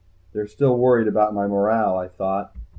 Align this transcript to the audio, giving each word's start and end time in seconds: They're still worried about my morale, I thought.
They're 0.33 0.47
still 0.47 0.79
worried 0.79 1.07
about 1.07 1.35
my 1.35 1.45
morale, 1.45 1.95
I 1.95 2.07
thought. 2.07 2.55